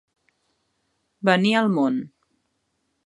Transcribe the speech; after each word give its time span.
Venir 1.29 1.53
al 1.59 1.71
món. 1.77 2.01